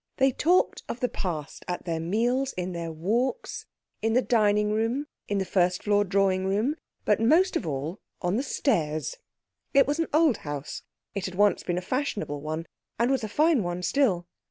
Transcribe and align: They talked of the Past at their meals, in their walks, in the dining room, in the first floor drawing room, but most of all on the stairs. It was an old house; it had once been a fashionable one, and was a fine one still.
They 0.17 0.31
talked 0.31 0.81
of 0.89 0.99
the 0.99 1.07
Past 1.09 1.63
at 1.67 1.85
their 1.85 1.99
meals, 1.99 2.53
in 2.53 2.71
their 2.71 2.91
walks, 2.91 3.67
in 4.01 4.13
the 4.13 4.21
dining 4.23 4.71
room, 4.71 5.05
in 5.27 5.37
the 5.37 5.45
first 5.45 5.83
floor 5.83 6.03
drawing 6.03 6.47
room, 6.47 6.73
but 7.05 7.19
most 7.19 7.55
of 7.55 7.67
all 7.67 7.99
on 8.19 8.35
the 8.35 8.41
stairs. 8.41 9.17
It 9.75 9.85
was 9.85 9.99
an 9.99 10.07
old 10.11 10.37
house; 10.37 10.81
it 11.13 11.25
had 11.25 11.35
once 11.35 11.61
been 11.61 11.77
a 11.77 11.81
fashionable 11.81 12.41
one, 12.41 12.65
and 12.97 13.11
was 13.11 13.23
a 13.23 13.29
fine 13.29 13.61
one 13.61 13.83
still. 13.83 14.25